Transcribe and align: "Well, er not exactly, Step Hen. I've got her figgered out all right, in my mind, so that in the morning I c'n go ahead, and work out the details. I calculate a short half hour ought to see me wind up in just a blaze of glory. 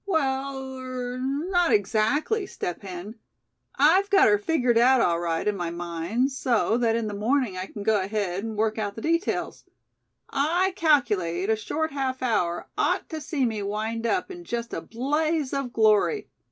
"Well, 0.07 0.79
er 0.79 1.19
not 1.19 1.71
exactly, 1.71 2.47
Step 2.47 2.81
Hen. 2.81 3.19
I've 3.75 4.09
got 4.09 4.27
her 4.29 4.39
figgered 4.39 4.79
out 4.79 4.99
all 4.99 5.19
right, 5.19 5.47
in 5.47 5.55
my 5.55 5.69
mind, 5.69 6.31
so 6.31 6.75
that 6.77 6.95
in 6.95 7.05
the 7.05 7.13
morning 7.13 7.55
I 7.55 7.67
c'n 7.67 7.83
go 7.83 8.01
ahead, 8.01 8.43
and 8.43 8.57
work 8.57 8.79
out 8.79 8.95
the 8.95 9.01
details. 9.03 9.63
I 10.27 10.73
calculate 10.75 11.51
a 11.51 11.55
short 11.55 11.91
half 11.91 12.23
hour 12.23 12.67
ought 12.75 13.09
to 13.09 13.21
see 13.21 13.45
me 13.45 13.61
wind 13.61 14.07
up 14.07 14.31
in 14.31 14.43
just 14.43 14.73
a 14.73 14.81
blaze 14.81 15.53
of 15.53 15.71
glory. 15.71 16.29